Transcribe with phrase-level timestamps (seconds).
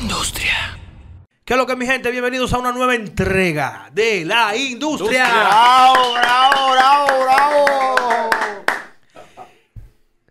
[0.00, 0.78] industria.
[1.44, 2.10] ¿Qué es lo que mi gente?
[2.10, 5.26] Bienvenidos a una nueva entrega de la industria.
[5.28, 8.30] ¡Bravo, bravo, bravo, bravo!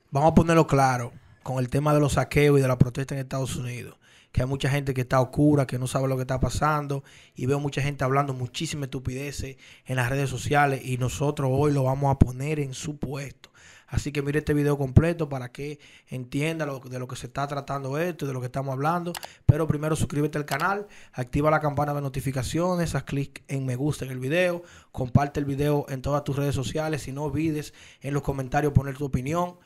[0.10, 1.14] Vamos a ponerlo claro
[1.44, 3.98] con el tema de los saqueos y de la protesta en Estados Unidos.
[4.32, 7.04] Que hay mucha gente que está oscura, que no sabe lo que está pasando.
[7.36, 10.82] Y veo mucha gente hablando muchísimas estupideces en las redes sociales.
[10.84, 13.49] Y nosotros hoy lo vamos a poner en su puesto.
[13.90, 17.98] Así que mire este video completo para que entienda de lo que se está tratando
[17.98, 19.14] esto de lo que estamos hablando.
[19.46, 24.06] Pero primero suscríbete al canal, activa la campana de notificaciones, haz clic en me gusta
[24.06, 28.14] en el video, comparte el video en todas tus redes sociales y no olvides en
[28.14, 29.58] los comentarios poner tu opinión.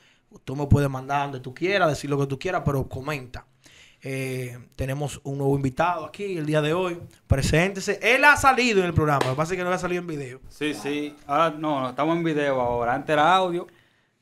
[0.46, 3.46] Tú me puedes mandar donde tú quieras, decir lo que tú quieras, pero comenta.
[4.06, 7.00] Eh, tenemos un nuevo invitado aquí el día de hoy.
[7.28, 8.00] Preséntese.
[8.02, 9.24] Él ha salido en el programa.
[9.26, 10.42] Lo que pasa es que no ha salido en video.
[10.50, 11.16] Sí, sí.
[11.26, 12.96] Ahora no, estamos en video ahora.
[12.96, 13.68] Antes era audio.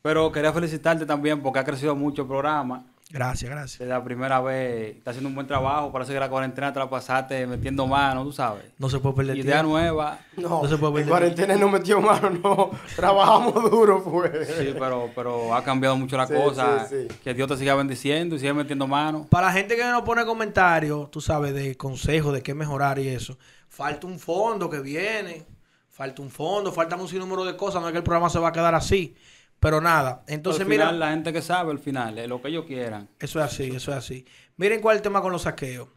[0.01, 2.85] Pero quería felicitarte también porque ha crecido mucho el programa.
[3.11, 3.81] Gracias, gracias.
[3.81, 4.95] Es la primera vez.
[4.95, 5.91] Está haciendo un buen trabajo.
[5.91, 8.63] Parece que la cuarentena te la pasaste metiendo mano, tú sabes.
[8.79, 9.71] No se puede perder Idea tiempo.
[9.73, 10.17] nueva.
[10.37, 11.09] No, No se puede en perder.
[11.09, 12.71] cuarentena no metió mano, no.
[12.95, 14.47] Trabajamos duro, pues.
[14.47, 16.87] Sí, pero, pero ha cambiado mucho la Sí, cosa.
[16.87, 17.15] sí, sí.
[17.21, 19.27] Que Dios te siga bendiciendo y siga metiendo mano.
[19.29, 23.09] Para la gente que nos pone comentarios, tú sabes, de consejos, de qué mejorar y
[23.09, 25.45] eso, falta un fondo que viene,
[25.89, 28.47] falta un fondo, faltan un sinnúmero de cosas, no es que el programa se va
[28.47, 29.15] a quedar así.
[29.61, 32.65] Pero nada, entonces al mira, la gente que sabe, al final, es lo que ellos
[32.65, 33.07] quieran.
[33.19, 34.25] eso es así, eso es así.
[34.57, 35.87] Miren cuál es el tema con los saqueos.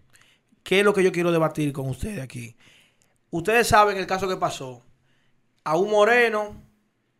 [0.62, 2.56] ¿Qué es lo que yo quiero debatir con ustedes aquí?
[3.30, 4.82] Ustedes saben el caso que pasó.
[5.64, 6.60] A un moreno,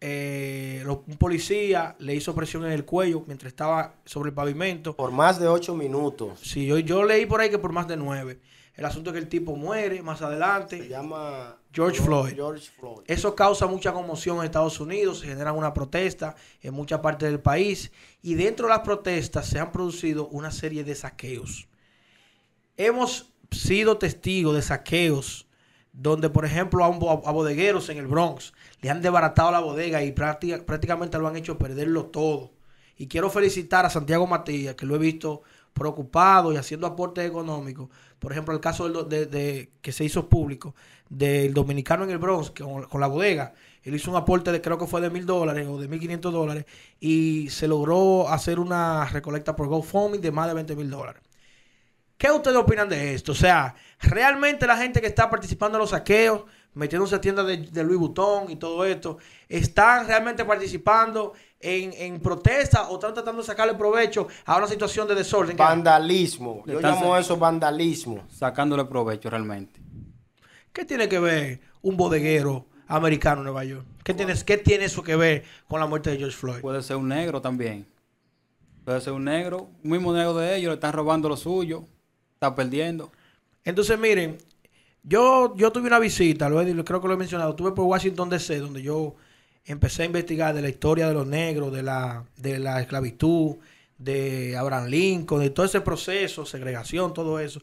[0.03, 4.95] eh, lo- un policía le hizo presión en el cuello mientras estaba sobre el pavimento.
[4.95, 6.41] Por más de ocho minutos.
[6.43, 8.39] Sí, yo, yo leí por ahí que por más de nueve.
[8.77, 10.89] El asunto es que el tipo muere más Se adelante.
[10.89, 12.35] llama George Floyd.
[12.35, 13.03] George Floyd.
[13.07, 17.39] Eso causa mucha conmoción en Estados Unidos, se generan una protesta en muchas partes del
[17.41, 21.69] país y dentro de las protestas se han producido una serie de saqueos.
[22.77, 25.47] Hemos sido testigos de saqueos
[25.93, 30.03] donde, por ejemplo, a, un a bodegueros en el Bronx le han desbaratado la bodega
[30.03, 32.51] y práctica- prácticamente lo han hecho perderlo todo.
[32.97, 35.43] Y quiero felicitar a Santiago Matías, que lo he visto
[35.75, 37.89] preocupado y haciendo aportes económicos.
[38.19, 40.75] Por ejemplo, el caso de, que se hizo público
[41.11, 43.53] del dominicano en el Bronx con, la bodega.
[43.83, 46.33] Él hizo un aporte de creo que fue de mil dólares o de mil quinientos
[46.33, 46.65] dólares
[47.01, 51.23] y se logró hacer una recolecta por GoFundMe de más de 20 mil dólares.
[52.17, 53.33] ¿Qué ustedes opinan de esto?
[53.33, 57.59] O sea, realmente la gente que está participando en los saqueos, metiéndose a tiendas de,
[57.59, 59.19] de Louis Vuitton y todo esto,
[59.49, 61.35] ¿están realmente participando
[61.65, 65.57] en, en protesta o están tratando de sacarle provecho a una situación de desorden?
[65.57, 66.63] Vandalismo.
[66.67, 68.25] Yo llamo eso vandalismo.
[68.31, 69.81] Sacándole provecho realmente.
[70.73, 73.87] ¿Qué tiene que ver un bodeguero americano en Nueva York?
[74.05, 76.61] ¿Qué, tiene, ¿Qué tiene eso que ver con la muerte de George Floyd?
[76.61, 77.87] Puede ser un negro también.
[78.85, 79.71] Puede ser un negro.
[79.83, 81.85] Un mismo negro de ellos le están robando lo suyo.
[82.35, 83.11] Está perdiendo.
[83.65, 84.37] Entonces, miren,
[85.03, 88.29] yo, yo tuve una visita, lo he, creo que lo he mencionado, tuve por Washington
[88.29, 89.15] DC, donde yo
[89.65, 93.57] empecé a investigar de la historia de los negros, de la, de la esclavitud,
[93.99, 97.61] de Abraham Lincoln, de todo ese proceso, segregación, todo eso.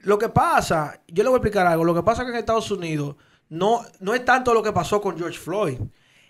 [0.00, 2.70] Lo que pasa, yo le voy a explicar algo, lo que pasa que en Estados
[2.70, 3.16] Unidos
[3.48, 5.78] no, no es tanto lo que pasó con George Floyd,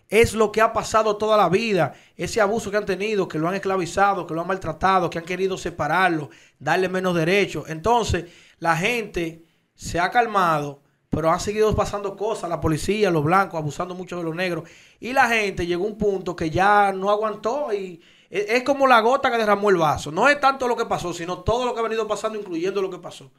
[0.08, 3.48] es lo que ha pasado toda la vida, ese abuso que han tenido, que lo
[3.48, 7.68] han esclavizado, que lo han maltratado, que han querido separarlo, darle menos derechos.
[7.68, 8.24] Entonces,
[8.58, 9.44] la gente
[9.76, 14.22] se ha calmado, pero han seguido pasando cosas, la policía, los blancos, abusando mucho de
[14.22, 14.68] los negros.
[15.00, 18.00] Y la gente llegó a un punto que ya no aguantó y
[18.30, 20.12] es, es como la gota que derramó el vaso.
[20.12, 22.90] No es tanto lo que pasó, sino todo lo que ha venido pasando, incluyendo lo
[22.90, 23.30] que pasó.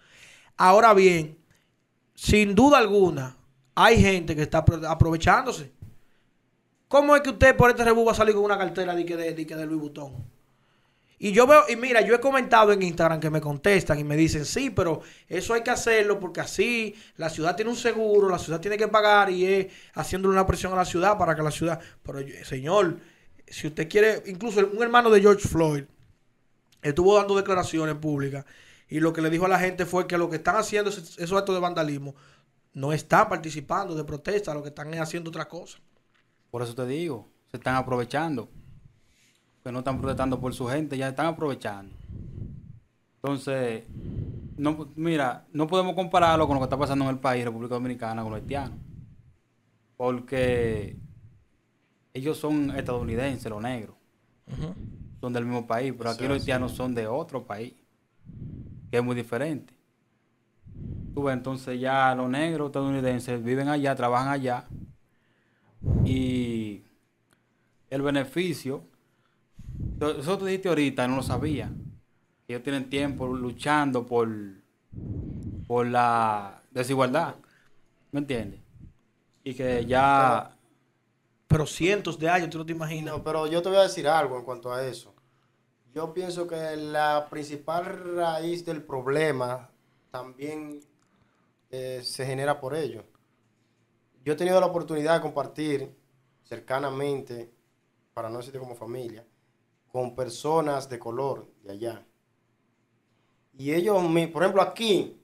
[0.58, 1.38] Ahora bien,
[2.14, 3.38] sin duda alguna,
[3.74, 5.72] hay gente que está apro- aprovechándose.
[6.90, 9.34] ¿Cómo es que usted por este rebú va a salir con una cartera de, de,
[9.34, 10.41] de Louis Vuitton?
[11.24, 14.18] Y yo veo, y mira, yo he comentado en Instagram que me contestan y me
[14.18, 18.40] dicen, sí, pero eso hay que hacerlo porque así la ciudad tiene un seguro, la
[18.40, 21.52] ciudad tiene que pagar y es haciéndole una presión a la ciudad para que la
[21.52, 21.80] ciudad...
[22.02, 22.98] Pero señor,
[23.46, 25.84] si usted quiere, incluso un hermano de George Floyd
[26.82, 28.44] estuvo dando declaraciones públicas
[28.90, 31.20] y lo que le dijo a la gente fue que lo que están haciendo esos,
[31.20, 32.16] esos actos de vandalismo
[32.74, 35.78] no están participando de protesta, lo que están es haciendo otra cosa.
[36.50, 38.50] Por eso te digo, se están aprovechando.
[39.64, 41.96] Que no están protestando por su gente, ya están aprovechando.
[43.16, 43.84] Entonces,
[44.58, 48.24] no, mira, no podemos compararlo con lo que está pasando en el país, República Dominicana,
[48.24, 48.80] con los haitianos.
[49.98, 50.98] Porque
[52.14, 53.96] ellos son estadounidenses, los negros.
[55.20, 57.76] Son del mismo país, pero aquí los haitianos son de otro país,
[58.90, 59.74] que es muy diferente.
[61.14, 64.66] Tú ves, entonces ya los negros estadounidenses viven allá, trabajan allá,
[66.04, 66.84] y
[67.90, 68.84] el beneficio,
[70.00, 71.72] eso tú dijiste ahorita, no lo sabía.
[72.48, 74.30] Ellos tienen tiempo luchando por,
[75.68, 77.36] por la desigualdad.
[78.12, 78.60] ¿Me entiendes?
[79.44, 80.58] Y que ya...
[81.48, 83.16] Pero cientos de años, tú no te imaginas.
[83.16, 85.14] No, pero yo te voy a decir algo en cuanto a eso.
[85.94, 89.70] Yo pienso que la principal raíz del problema
[90.10, 90.80] también
[91.70, 93.04] eh, se genera por ello.
[94.24, 95.94] Yo he tenido la oportunidad de compartir
[96.44, 97.52] cercanamente,
[98.14, 99.26] para no decirte como familia,
[99.92, 102.06] con personas de color de allá.
[103.58, 105.18] Y ellos, me- por ejemplo, aquí,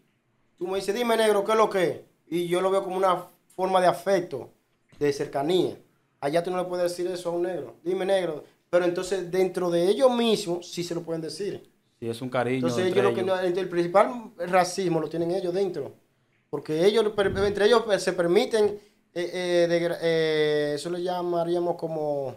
[0.57, 2.01] tú me dices, dime negro, ¿qué es lo que es?
[2.29, 3.25] Y yo lo veo como una
[3.55, 4.51] forma de afecto,
[4.99, 5.77] de cercanía.
[6.19, 7.75] Allá tú no le puedes decir eso a un negro.
[7.83, 8.43] Dime negro.
[8.69, 11.71] Pero entonces dentro de ellos mismos sí se lo pueden decir.
[11.99, 12.55] Sí, es un cariño.
[12.57, 13.57] Entonces entre ellos lo que ellos.
[13.57, 15.93] el principal racismo lo tienen ellos dentro.
[16.49, 17.05] Porque ellos,
[17.45, 18.65] entre ellos pues, se permiten,
[19.13, 22.35] eh, eh, eh, eso lo llamaríamos como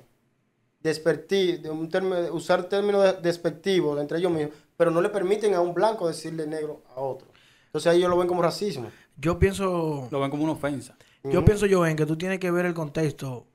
[0.83, 5.55] despertir, de un término, usar términos de- despectivos entre ellos mismos, pero no le permiten
[5.55, 7.29] a un blanco decirle negro a otro.
[7.67, 8.91] Entonces ellos lo ven como racismo.
[9.17, 10.97] Yo pienso, Lo ven como una ofensa.
[11.23, 13.47] yo pienso yo en que tú tienes que ver el contexto.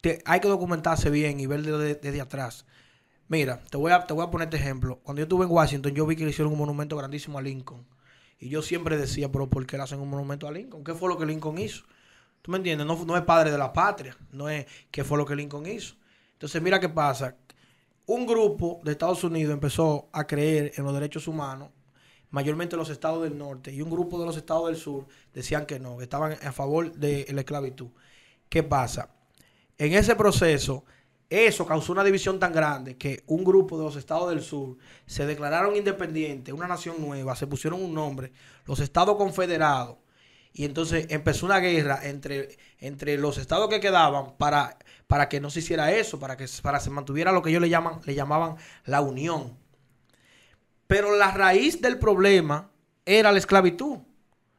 [0.00, 2.64] Te- hay que documentarse bien y ver desde, desde atrás.
[3.28, 5.00] Mira, te voy, a, te voy a poner este ejemplo.
[5.02, 7.84] Cuando yo estuve en Washington, yo vi que le hicieron un monumento grandísimo a Lincoln.
[8.38, 10.84] Y yo siempre decía, pero ¿por qué le hacen un monumento a Lincoln?
[10.84, 11.84] ¿Qué fue lo que Lincoln hizo?
[12.42, 12.86] ¿Tú me entiendes?
[12.86, 15.96] No, no es padre de la patria, no es qué fue lo que Lincoln hizo.
[16.36, 17.34] Entonces, mira qué pasa.
[18.04, 21.70] Un grupo de Estados Unidos empezó a creer en los derechos humanos,
[22.30, 25.80] mayormente los estados del norte, y un grupo de los estados del sur decían que
[25.80, 27.88] no, que estaban a favor de la esclavitud.
[28.50, 29.08] ¿Qué pasa?
[29.78, 30.84] En ese proceso,
[31.30, 35.24] eso causó una división tan grande que un grupo de los estados del sur se
[35.24, 38.30] declararon independientes, una nación nueva, se pusieron un nombre,
[38.66, 39.96] los estados confederados,
[40.58, 45.50] y entonces empezó una guerra entre, entre los estados que quedaban para, para que no
[45.50, 48.56] se hiciera eso, para que para se mantuviera lo que ellos le llaman, le llamaban
[48.86, 49.54] la unión.
[50.86, 52.70] Pero la raíz del problema
[53.04, 53.98] era la esclavitud.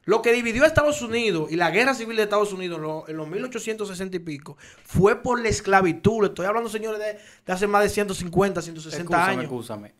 [0.03, 3.09] Lo que dividió a Estados Unidos y la guerra civil de Estados Unidos en, lo-
[3.09, 4.55] en los 1860 y pico
[4.85, 6.21] fue por la esclavitud.
[6.21, 9.43] Le estoy hablando, señores, de, de hace más de 150, 160 Escúchame, años.
[9.43, 9.93] escúchame.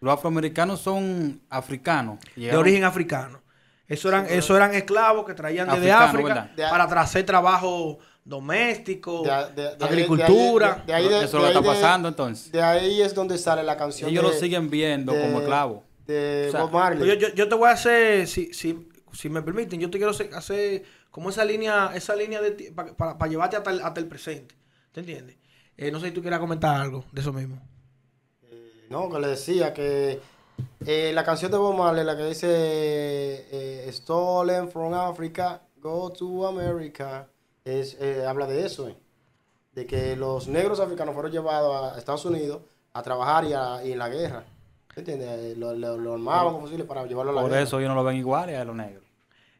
[0.00, 2.18] Los afroamericanos son africanos.
[2.34, 3.41] de origen africano.
[3.88, 9.30] Eso eran, eso eran esclavos que traían desde África para tra- hacer trabajo doméstico, De-
[9.62, 10.82] de- de ahí- agricultura.
[10.86, 12.52] de ahí- de- de- Eso de lo está de- pasando entonces.
[12.52, 14.08] De ahí es donde sale la canción.
[14.10, 15.84] Ellos de- lo siguen viendo de- como esclavo.
[16.06, 17.06] De O sea, Bob Marley.
[17.08, 20.12] Yo, yo- yo te voy a hacer, si, si, si me permiten, yo te quiero
[20.12, 24.54] hacer, como esa línea, esa línea de para llevarte hasta el, hasta el presente.
[24.92, 25.36] ¿Te entiendes?
[25.76, 27.60] Eh, no sé si tú quieras comentar algo de eso mismo.
[28.90, 30.20] No, que le decía que
[30.86, 36.46] eh, la canción de Bob Marley, la que dice eh, Stolen from Africa, Go to
[36.46, 37.28] America,
[37.64, 38.96] es, eh, habla de eso, eh,
[39.72, 42.62] de que los negros africanos fueron llevados a Estados Unidos
[42.92, 44.44] a trabajar y, a- y en la guerra.
[44.94, 45.56] ¿Entiendes?
[45.56, 47.62] Lo, lo, lo armaban como posible para llevarlo a la Por guerra.
[47.62, 49.02] eso ellos no lo ven iguales a los negros.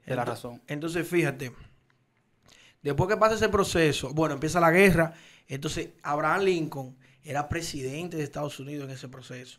[0.04, 0.60] Es la razón.
[0.66, 1.52] Entonces, fíjate,
[2.82, 5.14] después que pasa ese proceso, bueno, empieza la guerra,
[5.48, 9.58] entonces Abraham Lincoln era presidente de Estados Unidos en ese proceso.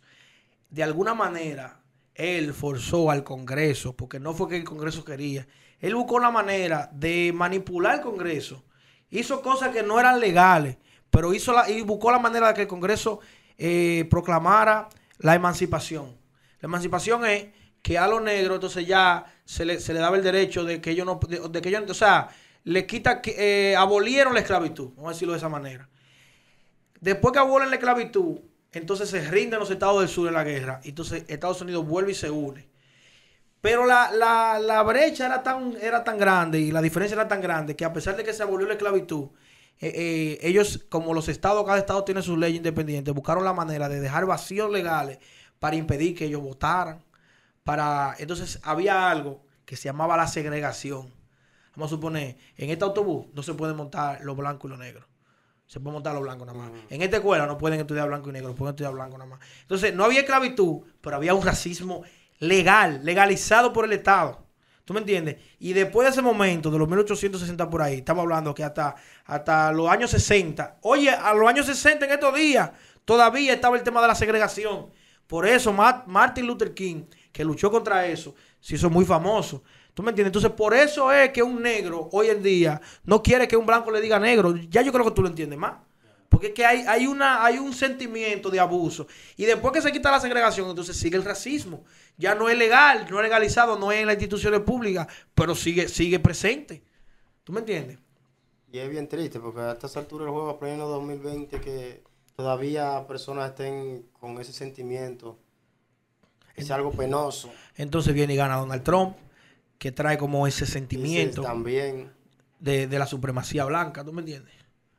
[0.73, 1.83] De alguna manera,
[2.15, 5.45] él forzó al Congreso, porque no fue que el Congreso quería,
[5.79, 8.65] él buscó la manera de manipular el Congreso.
[9.11, 10.77] Hizo cosas que no eran legales,
[11.11, 13.19] pero hizo la, y buscó la manera de que el Congreso
[13.55, 14.89] eh, proclamara
[15.19, 16.17] la emancipación.
[16.59, 17.49] La emancipación es
[17.83, 20.89] que a los negros entonces ya se le, se le daba el derecho de que
[20.89, 21.19] ellos no,
[21.51, 22.29] de, que ellos, o sea,
[22.63, 25.87] le quita, eh, abolieron la esclavitud, vamos a decirlo de esa manera.
[26.99, 28.39] Después que abolen la esclavitud,
[28.73, 32.15] entonces se rinden los estados del sur en la guerra, entonces Estados Unidos vuelve y
[32.15, 32.67] se une.
[33.61, 37.41] Pero la, la- la brecha era tan, era tan grande y la diferencia era tan
[37.41, 39.29] grande que a pesar de que se abolió la esclavitud,
[39.79, 43.89] eh, eh, ellos, como los estados, cada estado tiene sus leyes independientes, buscaron la manera
[43.89, 45.19] de dejar vacíos legales
[45.59, 47.03] para impedir que ellos votaran.
[47.63, 51.13] Para, entonces había algo que se llamaba la segregación.
[51.75, 55.05] Vamos a suponer, en este autobús no se pueden montar los blancos y los negros.
[55.73, 56.71] Se pueden montar los blancos nada más.
[56.91, 59.39] En esta escuela no pueden estudiar blanco y negro, pueden estudiar blanco nada más.
[59.61, 62.03] Entonces, no había esclavitud, pero había un racismo
[62.37, 64.45] legal, legalizado por el Estado.
[64.85, 65.37] ¿Tú me entiendes?
[65.57, 68.93] Y después de ese momento, de los 1860 por ahí, estamos hablando que hasta,
[69.25, 72.69] hasta los años 60, oye, a los años 60 en estos días,
[73.03, 74.91] todavía estaba el tema de la segregación.
[75.25, 79.63] Por eso Ma- Martin Luther King, que luchó contra eso, se hizo muy famoso.
[79.93, 80.29] ¿Tú me entiendes?
[80.29, 83.91] Entonces, por eso es que un negro hoy en día no quiere que un blanco
[83.91, 84.55] le diga negro.
[84.69, 85.75] Ya yo creo que tú lo entiendes más.
[86.29, 89.05] Porque es que hay, hay, una, hay un sentimiento de abuso.
[89.37, 91.83] Y después que se quita la segregación, entonces sigue el racismo.
[92.17, 95.87] Ya no es legal, no es legalizado, no es en las instituciones públicas, pero sigue,
[95.87, 96.83] sigue presente.
[97.43, 97.99] ¿Tú me entiendes?
[98.71, 102.03] Y es bien triste porque a estas alturas del juego, a pleno 2020, que
[102.35, 105.37] todavía personas estén con ese sentimiento
[106.55, 107.51] Es algo penoso.
[107.75, 109.15] Entonces viene y gana Donald Trump,
[109.83, 112.09] que trae como ese sentimiento también.
[112.57, 114.53] De, de la supremacía blanca, ¿tú me entiendes?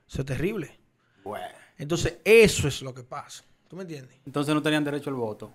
[0.06, 0.78] Eso es terrible.
[1.24, 1.46] Bueno.
[1.78, 3.44] Entonces, eso es lo que pasa.
[3.66, 4.18] ¿Tú me entiendes?
[4.26, 5.50] Entonces no tenían derecho al voto.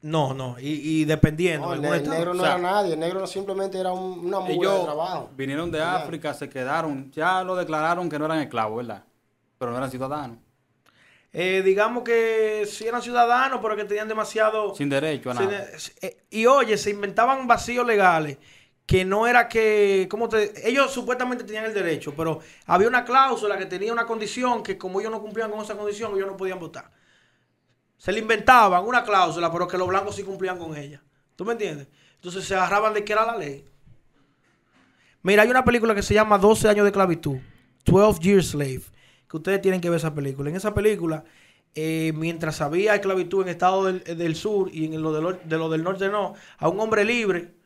[0.00, 1.68] No, no, y, y dependiendo.
[1.68, 2.16] No, el, el estado.
[2.16, 4.82] negro no O sea, era nadie, el negro no simplemente era un- una mula de
[4.82, 5.30] trabajo.
[5.36, 5.80] vinieron de.
[5.80, 9.04] África, se quedaron, ya lo declararon que no eran esclavos, ¿verdad?
[9.58, 10.38] Pero no eran ciudadanos,
[11.32, 14.74] Eh, digamos que sí eran ciudadanos, pero que tenían demasiado...
[14.74, 15.66] sin derecho a sin- nada.
[16.02, 18.38] eh, y oye, se inventaban vacíos legales
[18.86, 20.06] que no era que...
[20.10, 24.62] ¿cómo te, ellos supuestamente tenían el derecho, pero había una cláusula que tenía una condición
[24.62, 26.90] que como ellos no cumplían con esa condición, ellos no podían votar.
[27.96, 31.02] Se le inventaban una cláusula, pero que los blancos sí cumplían con ella.
[31.36, 31.86] ¿Tú me entiendes?
[32.16, 33.64] Entonces se agarraban de que era la ley.
[35.22, 37.38] Mira, hay una película que se llama 12 años de esclavitud,
[37.84, 38.82] 12 Years Slave,
[39.28, 40.50] que ustedes tienen que ver esa película.
[40.50, 41.24] En esa película,
[41.76, 45.70] eh, mientras había esclavitud en Estados del, del Sur y en lo del, de lo
[45.70, 47.61] del norte no, a un hombre libre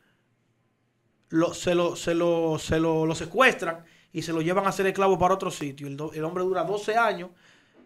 [1.29, 4.87] lo- se, lo, se, lo, se lo, lo secuestran y se lo llevan a ser
[4.87, 5.87] esclavo para otro sitio.
[5.87, 7.29] El, do- el hombre dura 12 años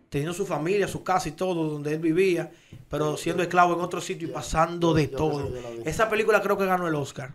[0.10, 2.51] teniendo su familia, su casa y todo, donde él vivía,
[2.89, 5.50] pero siendo esclavo en otro sitio y pasando de todo.
[5.86, 7.33] Esa película creo que ganó el Oscar.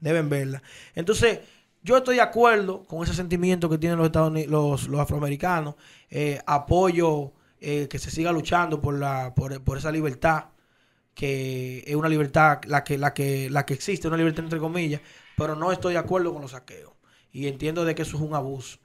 [0.00, 0.60] Deben verla.
[0.96, 1.38] Entonces,
[1.82, 5.76] yo estoy de acuerdo con ese sentimiento que tienen los, Estados los, los afroamericanos.
[6.10, 10.46] Eh, apoyo eh, que se siga luchando por, la, por, por esa libertad,
[11.14, 15.00] que es una libertad, la que, la, que, la que existe, una libertad entre comillas,
[15.36, 16.92] pero no estoy de acuerdo con los saqueos.
[17.32, 18.78] Y entiendo de que eso es un abuso.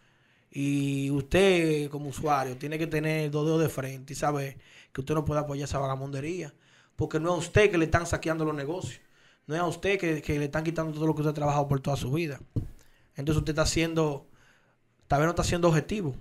[0.52, 4.58] Y usted, como usuario, tiene que tener dos dedos de frente y saber
[4.92, 6.54] que usted no puede apoyar esa vagamundería.
[6.96, 9.02] Porque no es a usted que le están saqueando los negocios.
[9.46, 11.68] No es a usted que, que le están quitando todo lo que usted ha trabajado
[11.68, 12.40] por toda su vida.
[13.16, 14.28] Entonces usted está haciendo,
[15.08, 16.16] tal vez no está siendo objetivo.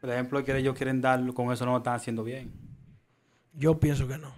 [0.00, 2.50] Por ejemplo, que ellos quieren dar, con eso no lo están haciendo bien.
[3.54, 4.34] Yo pienso que no.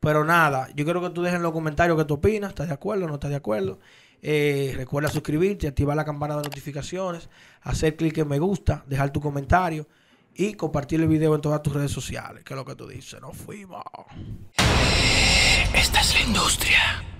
[0.00, 2.50] Pero nada, yo quiero que tú dejes en los comentarios qué tú opinas.
[2.50, 3.78] ¿Estás de acuerdo o no estás de acuerdo?
[4.20, 7.28] Eh, recuerda suscribirte, activar la campana de notificaciones,
[7.60, 9.86] hacer clic en me gusta, dejar tu comentario
[10.34, 12.44] y compartir el video en todas tus redes sociales.
[12.44, 13.20] Que es lo que tú dices.
[13.20, 13.82] Nos fuimos.
[15.74, 17.11] Esta es la industria.